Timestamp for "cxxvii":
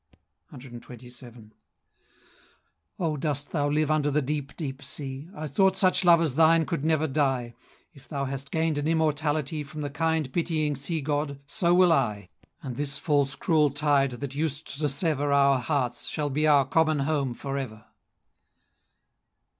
0.51-1.51